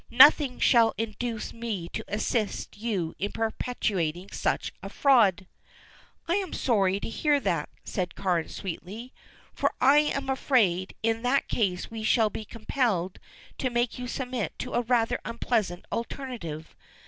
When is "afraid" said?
10.27-10.95